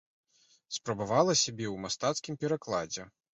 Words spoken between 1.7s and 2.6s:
ў мастацкім